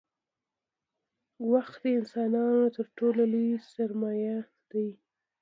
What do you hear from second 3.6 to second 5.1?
سرمایه دی.